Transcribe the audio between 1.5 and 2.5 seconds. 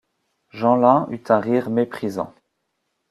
méprisant.